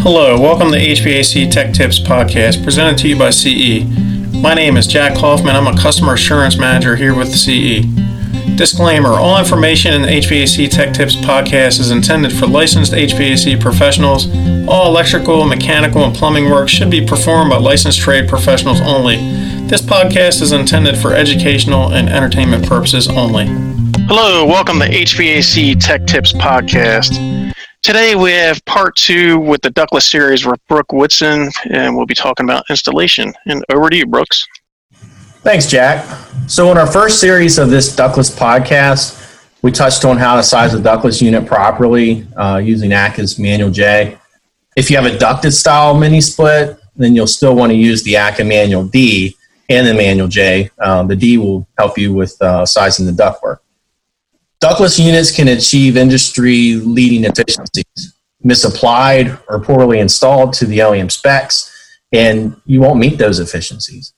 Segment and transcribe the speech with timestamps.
[0.00, 3.84] Hello, welcome to HVAC Tech Tips podcast presented to you by CE.
[4.32, 5.56] My name is Jack Hoffman.
[5.56, 7.84] I'm a customer assurance manager here with CE.
[8.56, 14.28] Disclaimer All information in the HVAC Tech Tips podcast is intended for licensed HVAC professionals.
[14.68, 19.16] All electrical, mechanical, and plumbing work should be performed by licensed trade professionals only.
[19.66, 23.46] This podcast is intended for educational and entertainment purposes only.
[24.06, 27.37] Hello, welcome to HVAC Tech Tips podcast.
[27.88, 32.12] Today we have part two with the ductless series with Brooks Woodson, and we'll be
[32.12, 33.32] talking about installation.
[33.46, 34.46] And over to you, Brooks.
[35.40, 36.04] Thanks, Jack.
[36.46, 40.74] So, in our first series of this ductless podcast, we touched on how to size
[40.74, 44.18] a ductless unit properly uh, using ACCA's Manual J.
[44.76, 48.12] If you have a ducted style mini split, then you'll still want to use the
[48.12, 49.34] ACCA Manual D
[49.70, 50.70] and the Manual J.
[50.78, 53.60] Um, the D will help you with uh, sizing the ductwork.
[54.60, 58.14] Ductless units can achieve industry leading efficiencies.
[58.42, 61.74] Misapplied or poorly installed to the OEM specs,
[62.12, 64.14] and you won't meet those efficiencies.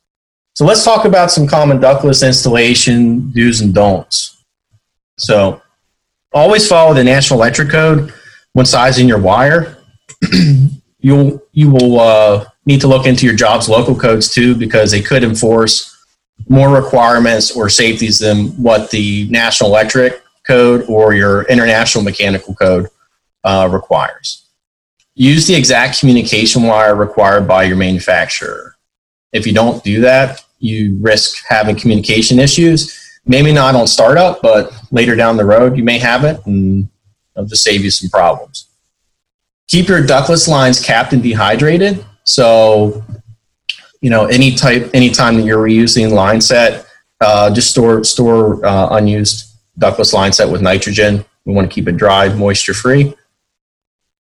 [0.54, 4.36] So let's talk about some common ductless installation do's and don'ts.
[5.18, 5.62] So
[6.32, 8.12] always follow the National Electric Code
[8.52, 9.78] when sizing your wire.
[11.00, 15.00] You'll you will uh, need to look into your job's local codes too because they
[15.00, 15.96] could enforce
[16.48, 22.88] more requirements or safeties than what the National Electric code or your international mechanical code
[23.44, 24.48] uh, requires.
[25.14, 28.76] Use the exact communication wire required by your manufacturer.
[29.32, 32.80] If you don't do that, you risk having communication issues.
[33.26, 36.88] Maybe not on startup, but later down the road, you may have it and
[37.36, 38.66] it'll just save you some problems.
[39.68, 42.04] Keep your ductless lines capped and dehydrated.
[42.24, 43.04] So,
[44.00, 46.86] you know, any type, anytime that you're reusing line set,
[47.20, 49.49] uh, just store store uh, unused
[49.80, 51.24] ductless line set with nitrogen.
[51.44, 53.14] We want to keep it dry, moisture free.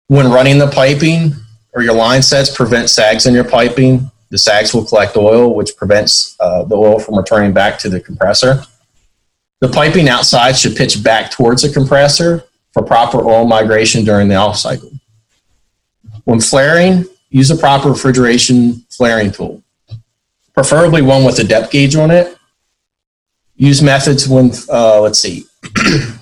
[0.06, 1.32] When running the piping
[1.74, 4.10] or your line sets, prevent sags in your piping.
[4.30, 8.00] The sags will collect oil, which prevents uh, the oil from returning back to the
[8.00, 8.62] compressor.
[9.60, 14.36] The piping outside should pitch back towards the compressor for proper oil migration during the
[14.36, 14.92] off cycle.
[16.24, 19.62] When flaring, use a proper refrigeration flaring tool,
[20.54, 22.36] preferably one with a depth gauge on it.
[23.56, 25.44] Use methods when, uh, let's see,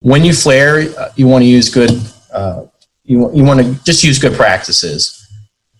[0.00, 1.90] when you flare, uh, you want to use good.
[2.32, 2.66] Uh,
[3.04, 5.26] you you want to just use good practices.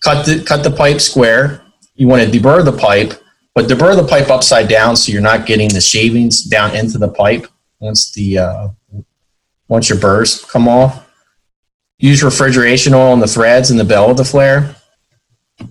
[0.01, 1.63] Cut the cut the pipe square.
[1.95, 3.15] You want to deburr the pipe,
[3.55, 7.09] but deburr the pipe upside down so you're not getting the shavings down into the
[7.09, 7.47] pipe
[7.81, 8.69] once the uh,
[9.69, 11.07] once your burrs come off.
[11.99, 14.77] Use refrigeration oil on the threads and the bell of the flare.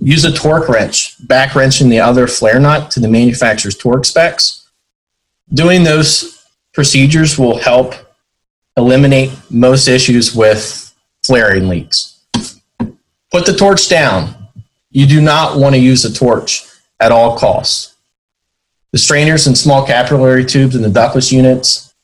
[0.01, 4.69] Use a torque wrench, back wrenching the other flare nut to the manufacturer's torque specs.
[5.53, 6.36] Doing those
[6.77, 7.95] procedures will help
[8.77, 10.93] eliminate most issues with
[11.25, 12.23] flaring leaks.
[13.31, 14.49] Put the torch down.
[14.91, 16.67] You do not want to use a torch
[16.99, 17.95] at all costs.
[18.91, 21.95] The strainers and small capillary tubes in the ductless units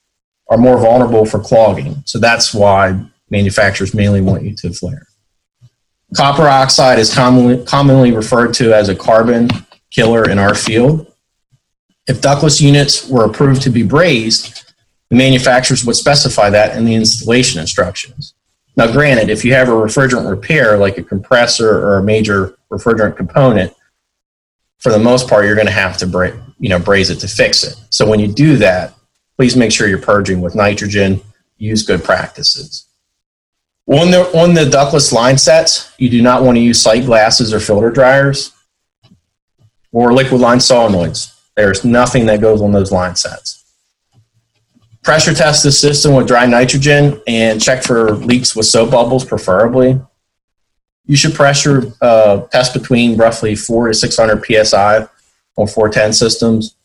[0.50, 5.06] are more vulnerable for clogging, so that's why manufacturers mainly want you to flare.
[6.18, 9.50] Copper oxide is commonly, commonly referred to as a carbon
[9.92, 11.14] killer in our field.
[12.08, 14.63] If ductless units were approved to be brazed,
[15.14, 18.34] the manufacturers would specify that in the installation instructions.
[18.76, 23.16] Now, granted, if you have a refrigerant repair, like a compressor or a major refrigerant
[23.16, 23.72] component,
[24.80, 27.28] for the most part, you're going to have to bra- you know, braze it to
[27.28, 27.76] fix it.
[27.92, 28.96] So when you do that,
[29.38, 31.22] please make sure you're purging with nitrogen.
[31.60, 32.88] Use good practices.
[33.86, 37.54] On the, on the ductless line sets, you do not want to use sight glasses
[37.54, 38.52] or filter dryers
[39.92, 41.40] or liquid line solenoids.
[41.56, 43.63] There's nothing that goes on those line sets
[45.04, 50.02] pressure test the system with dry nitrogen and check for leaks with soap bubbles, preferably.
[51.06, 55.08] You should pressure uh, test between roughly 4 to 600 psi
[55.58, 56.76] on 410 systems.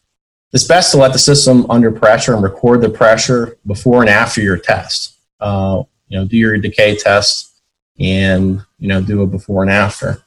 [0.52, 4.40] It's best to let the system under pressure and record the pressure before and after
[4.40, 5.16] your test.
[5.38, 7.52] Uh, you know, do your decay test
[8.00, 10.22] and you know do a before and after.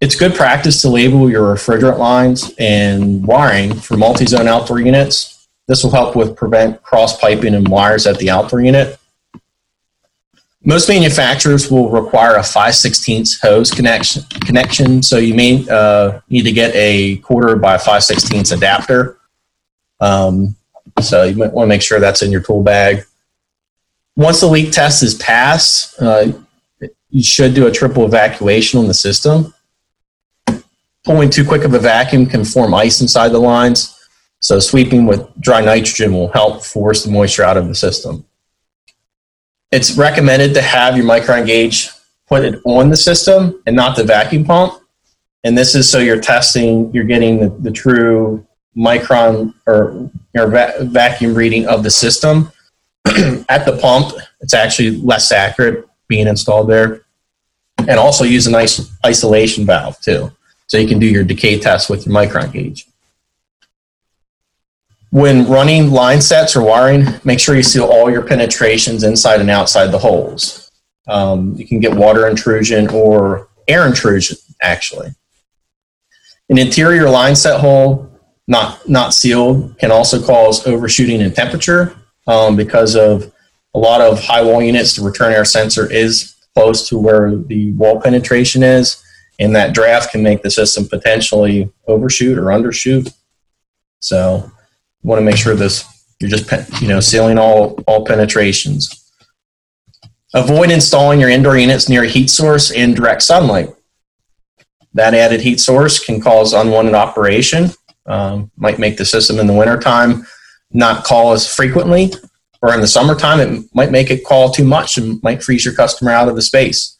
[0.00, 5.37] It's good practice to label your refrigerant lines and wiring for multi-zone outdoor units
[5.68, 8.98] this will help with prevent cross piping and wires at the outdoor unit.
[10.64, 16.42] Most manufacturers will require a 5 16 hose connection, connection, so you may uh, need
[16.42, 19.18] to get a quarter by 5 16 adapter.
[20.00, 20.56] Um,
[21.00, 23.04] so you might want to make sure that's in your tool bag.
[24.16, 26.32] Once the leak test is passed, uh,
[27.10, 29.54] you should do a triple evacuation on the system.
[31.04, 33.97] Pulling too quick of a vacuum can form ice inside the lines.
[34.40, 38.24] So sweeping with dry nitrogen will help force the moisture out of the system.
[39.70, 41.90] It's recommended to have your micron gauge
[42.28, 44.82] put it on the system and not the vacuum pump.
[45.44, 48.46] And this is so you're testing, you're getting the, the true
[48.76, 52.52] micron or your va- vacuum reading of the system.
[53.48, 57.02] At the pump, it's actually less accurate being installed there.
[57.78, 60.30] And also use a nice isolation valve too.
[60.66, 62.87] So you can do your decay test with your micron gauge.
[65.10, 69.50] When running line sets or wiring, make sure you seal all your penetrations inside and
[69.50, 70.70] outside the holes.
[71.06, 75.08] Um, you can get water intrusion or air intrusion, actually.
[76.50, 78.10] An interior line set hole,
[78.46, 81.96] not, not sealed, can also cause overshooting in temperature
[82.26, 83.32] um, because of
[83.74, 84.94] a lot of high wall units.
[84.94, 89.02] The return air sensor is close to where the wall penetration is,
[89.38, 93.14] and that draft can make the system potentially overshoot or undershoot.
[94.00, 94.50] So
[95.02, 95.84] want to make sure this
[96.20, 96.50] you're just
[96.82, 99.04] you know sealing all all penetrations.
[100.34, 103.70] Avoid installing your indoor units near a heat source and direct sunlight.
[104.94, 107.70] That added heat source can cause unwanted operation.
[108.06, 110.26] Um, might make the system in the wintertime
[110.72, 112.12] not call as frequently,
[112.60, 115.74] or in the summertime, it might make it call too much and might freeze your
[115.74, 116.96] customer out of the space.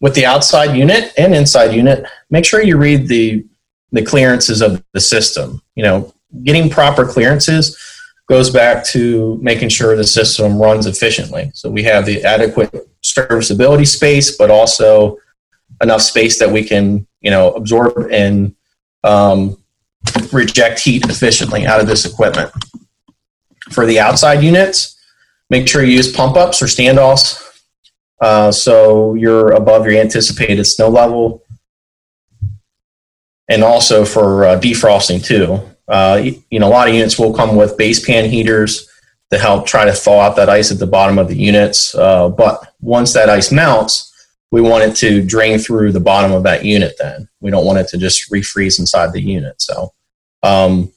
[0.00, 3.44] With the outside unit and inside unit, make sure you read the
[3.92, 5.60] the clearances of the system.
[5.74, 6.14] You know,
[6.44, 7.76] getting proper clearances
[8.28, 11.50] goes back to making sure the system runs efficiently.
[11.54, 15.18] So we have the adequate serviceability space, but also
[15.82, 18.54] enough space that we can, you know, absorb and
[19.02, 19.56] um,
[20.32, 22.52] reject heat efficiently out of this equipment.
[23.72, 24.96] For the outside units,
[25.48, 27.44] make sure you use pump ups or standoffs
[28.20, 31.42] uh, so you're above your anticipated snow level.
[33.48, 35.60] And also for uh, defrosting too.
[35.90, 38.88] Uh, you know, a lot of units will come with base pan heaters
[39.30, 41.94] to help try to thaw out that ice at the bottom of the units.
[41.94, 44.06] Uh, but once that ice melts,
[44.52, 47.28] we want it to drain through the bottom of that unit then.
[47.40, 49.60] We don't want it to just refreeze inside the unit.
[49.60, 49.92] So,
[50.42, 50.92] um,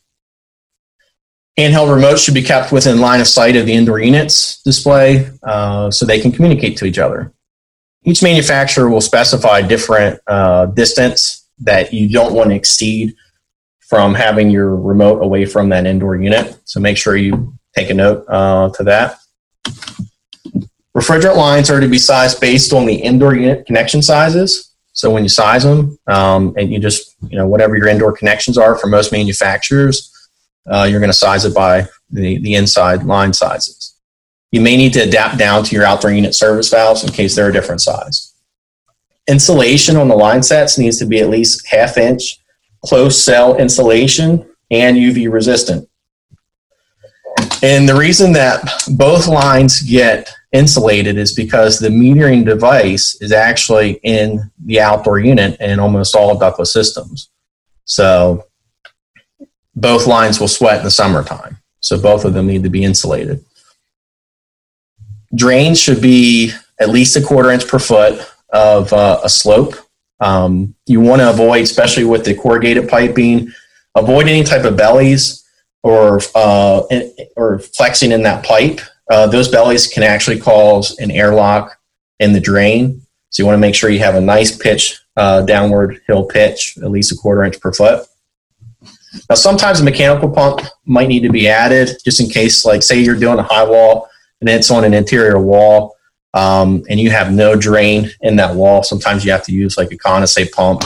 [1.57, 5.92] handheld remotes should be kept within line of sight of the indoor units display uh,
[5.92, 7.31] so they can communicate to each other.
[8.06, 13.16] Each manufacturer will specify different uh, distance that you don't want to exceed
[13.94, 16.57] from having your remote away from that indoor unit.
[16.66, 19.19] So make sure you take a note uh, to that.
[20.98, 24.72] Refrigerant lines are to be sized based on the indoor unit connection sizes.
[24.94, 28.57] So when you size them, um, and you just you know whatever your indoor connections
[28.57, 30.12] are for most manufacturers,
[30.66, 33.96] uh, you're going to size it by the, the inside line sizes.
[34.51, 37.50] You may need to adapt down to your outdoor unit service valves in case they're
[37.50, 38.34] a different size.
[39.28, 42.39] Insulation on the line sets needs to be at least half inch
[42.86, 45.88] closed cell insulation and UV resistant.
[47.62, 48.62] And the reason that
[48.96, 55.60] both lines get insulated is because the metering device is actually in the outdoor unit
[55.60, 57.30] in almost all ductless systems.
[57.86, 58.46] So
[59.76, 61.58] both lines will sweat in the summertime.
[61.80, 63.44] So both of them need to be insulated.
[65.36, 69.76] Drains should be at least a quarter inch per foot of uh, a slope
[70.24, 73.52] um, you want to avoid, especially with the corrugated piping,
[73.96, 75.44] avoid any type of bellies
[75.84, 76.84] or uh,
[77.36, 78.80] or flexing in that pipe.
[79.12, 81.78] Uh, those bellies can actually cause an airlock
[82.20, 83.02] in the drain.
[83.30, 86.77] So you want to make sure you have a nice pitch, uh, downward hill pitch,
[86.77, 88.06] at least a quarter inch per foot.
[89.30, 93.00] Now, sometimes a mechanical pump might need to be added just in case, like, say
[93.00, 95.93] you're doing a high wall and it's on an interior wall
[96.34, 99.92] um, and you have no drain in that wall, sometimes you have to use like
[99.92, 100.84] a condensate pump.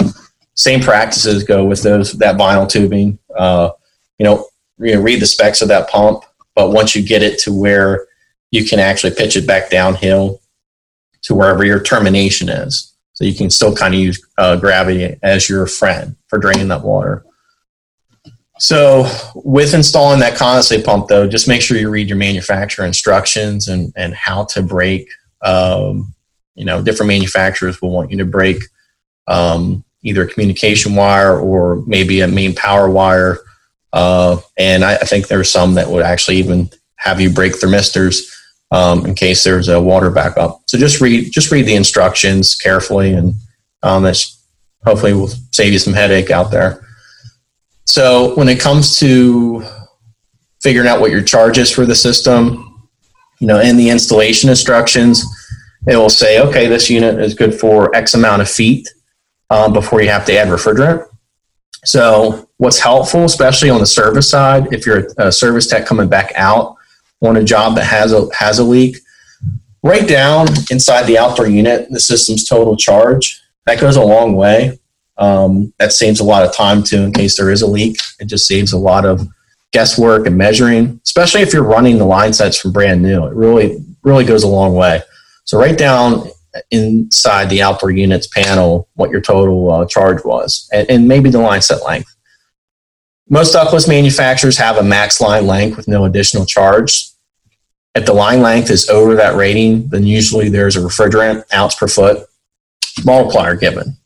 [0.56, 3.18] Same practices go with those that vinyl tubing.
[3.36, 3.72] Uh,
[4.18, 4.48] you know,
[4.80, 6.24] you read the specs of that pump,
[6.56, 8.08] but once you get it to where
[8.52, 10.42] you can actually pitch it back downhill
[11.24, 15.50] to wherever your termination is, so you can still kind of use uh, gravity as
[15.50, 17.24] your friend for draining that water.
[18.60, 23.68] So, with installing that condensate pump, though, just make sure you read your manufacturer instructions
[23.68, 25.08] and, and how to break
[25.42, 26.14] um,
[26.56, 28.64] you know, different manufacturers will want you to break
[29.28, 33.40] um, either a communication wire or maybe a main power wire.
[33.94, 38.30] Uh, and I, I, think there's some that would actually even have you break thermistors
[38.72, 40.62] um, in case there's a water backup.
[40.68, 43.34] So just read just read the instructions carefully, and
[43.84, 44.44] um, that's
[44.84, 46.86] hopefully will save you some headache out there.
[47.86, 49.64] So when it comes to
[50.62, 52.67] figuring out what your charge is for the system,
[53.40, 55.24] you know, in the installation instructions,
[55.88, 58.88] it will say, okay, this unit is good for X amount of feet
[59.50, 61.08] um, before you have to add refrigerant.
[61.86, 66.34] So, what's helpful, especially on the service side, if you're a service tech coming back
[66.36, 66.76] out
[67.22, 68.98] on a job that has a has a leak,
[69.84, 73.42] Write down inside the outdoor unit, the system's total charge.
[73.66, 74.80] That goes a long way.
[75.18, 77.98] Um, that saves a lot of time too in case there is a leak.
[78.20, 79.28] It just saves a lot of
[79.74, 83.26] guesswork and measuring, especially if you're running the line sets from brand new.
[83.26, 85.02] It really, really goes a long way.
[85.46, 86.28] So write down
[86.72, 91.40] inside the outdoor units panel what your total uh, charge was and, and maybe the
[91.40, 92.14] line set length.
[93.30, 97.10] Most ductless manufacturers have a max line length with no additional charge.
[97.94, 101.88] If the line length is over that rating, then usually there's a refrigerant ounce per
[101.88, 102.26] foot
[103.04, 103.98] multiplier given.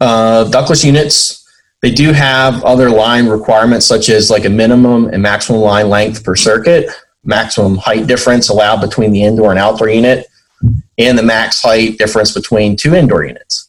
[0.00, 1.45] Uh, ductless units,
[1.86, 6.24] they do have other line requirements such as like a minimum and maximum line length
[6.24, 6.90] per circuit,
[7.22, 10.26] maximum height difference allowed between the indoor and outdoor unit,
[10.98, 13.68] and the max height difference between two indoor units.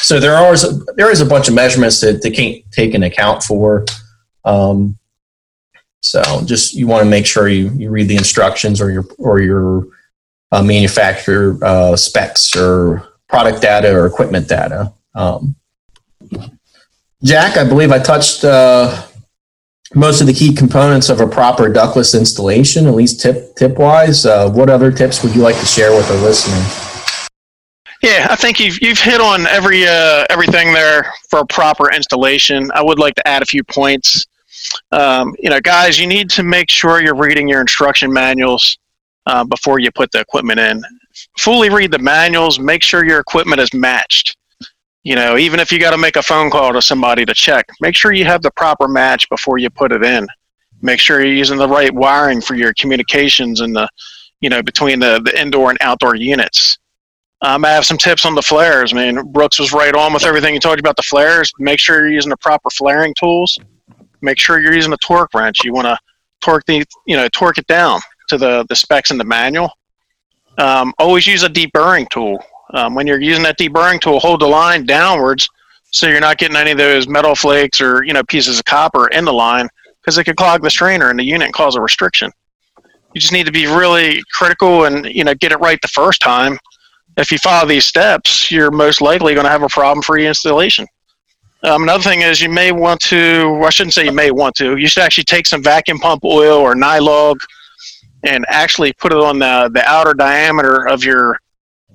[0.00, 0.54] So there are
[0.96, 3.86] there is a bunch of measurements that they can't take into account for.
[4.44, 4.98] Um,
[6.02, 9.40] so just you want to make sure you, you read the instructions or your or
[9.40, 9.86] your
[10.52, 14.92] uh, manufacturer uh, specs or product data or equipment data.
[15.14, 15.56] Um,
[17.22, 19.06] Jack, I believe I touched uh,
[19.94, 24.24] most of the key components of a proper ductless installation, at least tip tip wise.
[24.24, 27.28] Uh, what other tips would you like to share with our listeners?
[28.02, 32.70] Yeah, I think you've you've hit on every uh, everything there for a proper installation.
[32.74, 34.26] I would like to add a few points.
[34.92, 38.78] Um, you know, guys, you need to make sure you're reading your instruction manuals
[39.26, 40.82] uh, before you put the equipment in.
[41.38, 42.58] Fully read the manuals.
[42.58, 44.36] Make sure your equipment is matched.
[45.02, 47.66] You know, even if you got to make a phone call to somebody to check,
[47.80, 50.26] make sure you have the proper match before you put it in.
[50.82, 53.88] Make sure you're using the right wiring for your communications and the,
[54.40, 56.78] you know, between the, the indoor and outdoor units.
[57.42, 58.92] Um, I have some tips on the flares.
[58.92, 61.50] I mean, Brooks was right on with everything he told you about the flares.
[61.58, 63.58] Make sure you're using the proper flaring tools.
[64.20, 65.64] Make sure you're using a torque wrench.
[65.64, 65.96] You want to
[66.42, 69.70] torque the, you know, torque it down to the, the specs in the manual.
[70.58, 72.44] Um, always use a deburring tool.
[72.74, 75.48] Um, when you're using that deburring tool, hold the line downwards
[75.90, 79.08] so you're not getting any of those metal flakes or you know pieces of copper
[79.08, 79.68] in the line
[80.00, 82.30] because it could clog the strainer in the unit and cause a restriction.
[83.14, 86.20] You just need to be really critical and you know get it right the first
[86.20, 86.58] time.
[87.16, 90.86] If you follow these steps, you're most likely going to have a problem-free installation.
[91.64, 94.76] Um, another thing is you may want to, I shouldn't say you may want to,
[94.76, 97.40] you should actually take some vacuum pump oil or Nylog
[98.22, 101.38] and actually put it on the, the outer diameter of your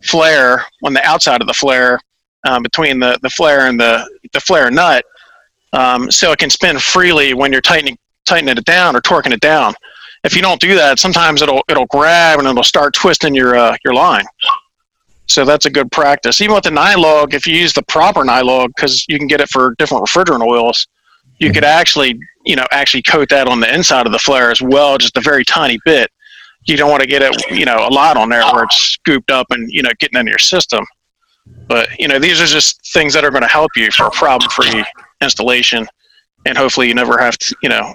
[0.06, 2.00] flare on the outside of the flare
[2.46, 5.04] um, between the, the flare and the, the flare nut
[5.74, 9.42] um, so it can spin freely when you're tightening, tightening it down or torquing it
[9.42, 9.74] down.
[10.24, 13.76] If you don't do that, sometimes it'll, it'll grab and it'll start twisting your, uh,
[13.84, 14.26] your line.
[15.28, 16.40] So that's a good practice.
[16.42, 19.50] Even with the Nylog, if you use the proper Nylog, because you can get it
[19.50, 20.88] for different refrigerant oils,
[21.40, 24.62] you could actually, you know, actually coat that on the inside of the flare as
[24.62, 26.10] well, just a very tiny bit
[26.66, 29.32] you don't want to get it, you know, a lot on there where it's scooped
[29.32, 30.84] up and, you know, getting into your system.
[31.68, 34.12] But, you know, these are just things that are going to help you for a
[34.12, 34.84] problem free
[35.22, 35.88] installation.
[36.46, 37.94] And hopefully you never have to, you know,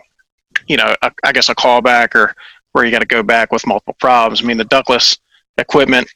[0.69, 2.35] you know, a, I guess a callback or
[2.73, 4.43] where you got to go back with multiple problems.
[4.43, 5.19] I mean, the ductless
[5.59, 6.09] equipment,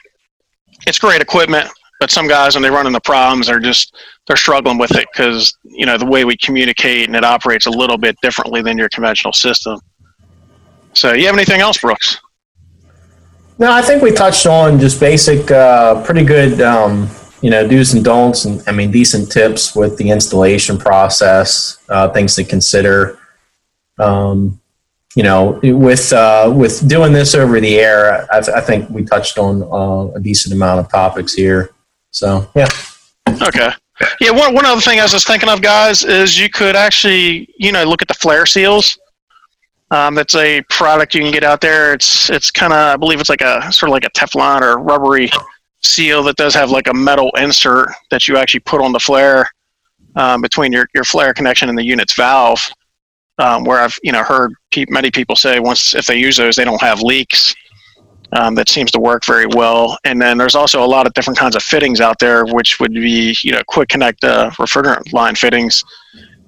[0.87, 1.69] it's great equipment,
[1.99, 3.97] but some guys when they run into problems they're just
[4.27, 7.71] they're struggling with it because you know the way we communicate and it operates a
[7.71, 9.79] little bit differently than your conventional system.
[10.93, 12.21] So, you have anything else, Brooks?
[13.59, 17.09] No, I think we touched on just basic, uh, pretty good, um,
[17.41, 22.09] you know, do's and don'ts, and I mean, decent tips with the installation process, uh,
[22.09, 23.19] things to consider.
[23.99, 24.61] Um,
[25.15, 29.39] you know, with uh, with doing this over the air, I, I think we touched
[29.39, 31.71] on uh, a decent amount of topics here.
[32.11, 32.67] So, yeah.
[33.29, 33.71] Okay.
[34.21, 34.33] Yeah.
[34.33, 37.71] One one other thing I was just thinking of, guys, is you could actually, you
[37.71, 38.99] know, look at the flare seals
[39.95, 41.95] um, that's a product you can get out there.
[41.95, 44.79] It's it's kind of I believe it's like a sort of like a Teflon or
[44.79, 45.31] rubbery
[45.83, 49.49] seal that does have like a metal insert that you actually put on the flare
[50.17, 52.61] um, between your, your flare connection and the unit's valve.
[53.39, 56.57] Um, where I've you know heard pe- many people say once if they use those
[56.57, 57.55] they don't have leaks.
[58.33, 59.97] Um, that seems to work very well.
[60.03, 62.93] And then there's also a lot of different kinds of fittings out there, which would
[62.93, 65.85] be you know quick connect uh, refrigerant line fittings,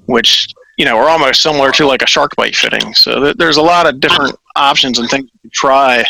[0.07, 2.95] which you know, are almost similar to like a SharkBite fitting.
[2.95, 6.05] So th- there's a lot of different options and things to try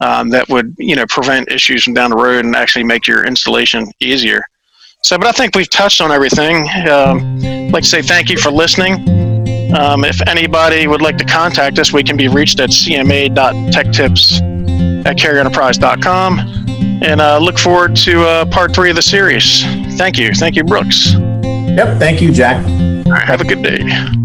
[0.00, 3.24] um, that would, you know, prevent issues from down the road and actually make your
[3.24, 4.44] installation easier.
[5.02, 6.68] So, but I think we've touched on everything.
[6.88, 8.94] Um, I'd like to say thank you for listening.
[9.74, 14.40] Um, if anybody would like to contact us, we can be reached at cma.techtips
[15.04, 16.38] at carrierenterprise.com
[17.02, 19.62] and uh, look forward to uh, part three of the series.
[19.96, 20.32] Thank you.
[20.32, 21.12] Thank you, Brooks.
[21.12, 21.98] Yep.
[21.98, 22.64] Thank you, Jack.
[23.14, 24.23] Have a good day.